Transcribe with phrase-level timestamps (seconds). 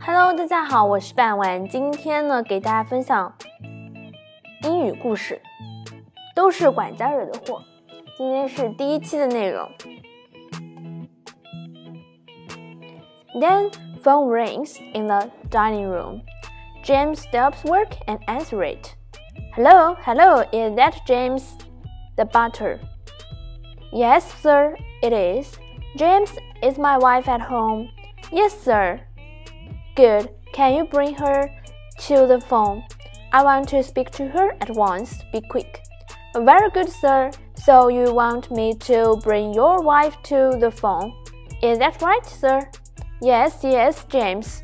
[0.00, 1.66] Hello，大家好，我是半晚。
[1.68, 3.32] 今天呢，给大家分享
[4.62, 5.40] 英语故事，
[6.34, 7.62] 都是管家惹的祸。
[8.16, 9.68] 今天是第一期的内容。
[13.40, 13.70] Then
[14.02, 16.22] phone rings in the dining room.
[16.82, 18.94] James stops work and answers it.
[19.54, 21.42] Hello, hello, is that James,
[22.16, 22.78] the butler?
[23.92, 25.58] Yes, sir, it is.
[25.96, 26.30] James,
[26.62, 27.88] is my wife at home?
[28.30, 29.00] Yes, sir.
[29.95, 30.29] Good.
[30.53, 31.49] Can you bring her
[32.07, 32.83] to the phone?
[33.33, 35.21] I want to speak to her at once.
[35.31, 35.81] Be quick.
[36.35, 37.31] Very good, sir.
[37.55, 41.13] So you want me to bring your wife to the phone?
[41.61, 42.61] Is that right, sir?
[43.21, 44.63] Yes, yes, James.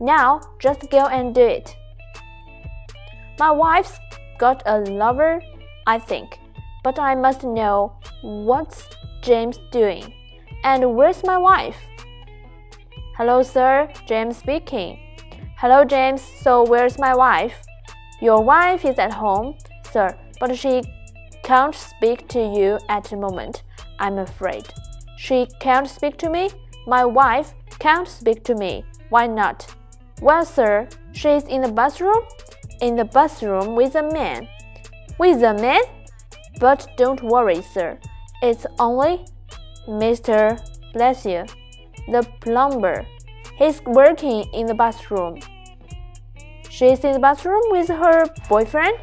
[0.00, 1.76] Now, just go and do it.
[3.38, 3.98] My wife's
[4.38, 5.40] got a lover,
[5.86, 6.38] I think,
[6.82, 8.88] but I must know what's
[9.22, 10.12] James doing.
[10.64, 11.76] And where's my wife?
[13.16, 13.88] Hello, sir.
[14.04, 14.98] James speaking.
[15.56, 16.20] Hello, James.
[16.20, 17.54] So, where's my wife?
[18.20, 19.56] Your wife is at home,
[19.90, 20.82] sir, but she
[21.42, 23.62] can't speak to you at the moment,
[23.98, 24.66] I'm afraid.
[25.16, 26.50] She can't speak to me?
[26.86, 28.84] My wife can't speak to me.
[29.08, 29.74] Why not?
[30.20, 32.22] Well, sir, she's in the bathroom?
[32.82, 34.46] In the bathroom with a man.
[35.18, 35.80] With a man?
[36.60, 37.98] But don't worry, sir.
[38.42, 39.24] It's only
[39.88, 40.60] Mr.
[40.92, 41.46] Bless you
[42.06, 43.06] the plumber.
[43.56, 45.40] He's working in the bathroom.
[46.68, 48.98] She's in the bathroom with her boyfriend?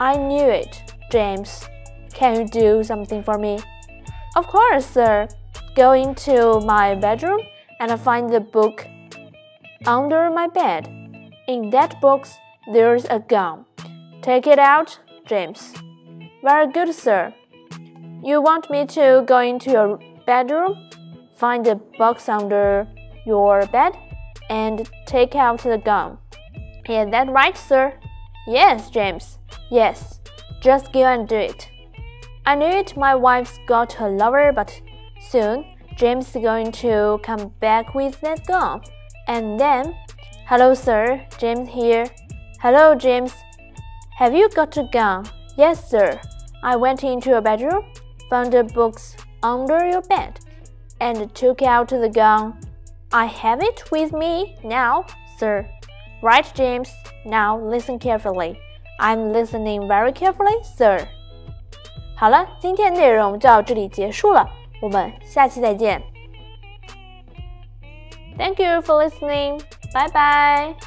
[0.00, 1.68] I knew it, James.
[2.12, 3.60] Can you do something for me?
[4.34, 5.28] Of course, sir.
[5.76, 7.40] Go into my bedroom
[7.78, 8.86] and find the book
[9.86, 10.88] under my bed.
[11.46, 12.36] In that box,
[12.72, 13.66] there's a gun.
[14.20, 15.74] Take it out, James.
[16.42, 17.32] Very good, sir.
[18.24, 20.90] You want me to go into your bedroom?
[21.36, 22.88] Find the box under
[23.26, 23.92] your bed
[24.48, 26.18] and take out the gun.
[26.88, 27.92] Is that right, sir?
[28.46, 29.38] Yes, James.
[29.70, 30.20] Yes.
[30.60, 31.68] Just go and do it.
[32.46, 32.96] I knew it.
[32.96, 34.80] My wife's got a lover, but
[35.20, 35.64] soon
[35.96, 38.82] James is going to come back with that gun.
[39.26, 39.96] And then,
[40.46, 41.26] hello, sir.
[41.38, 42.06] James here.
[42.60, 43.34] Hello, James.
[44.16, 45.26] Have you got a gun?
[45.56, 46.20] Yes, sir.
[46.62, 47.84] I went into your bedroom,
[48.30, 50.38] found the books under your bed
[51.00, 52.58] and took out the gun.
[53.11, 55.05] I have it with me now,
[55.37, 55.65] sir.
[56.21, 56.89] Right, James.
[57.25, 58.57] Now listen carefully.
[58.99, 61.07] I'm listening very carefully, sir.
[62.15, 64.47] 好了，今天内容就到这里结束了，
[64.81, 66.01] 我们下期再见。
[68.37, 69.59] Thank you for listening.
[69.93, 70.84] Bye bye.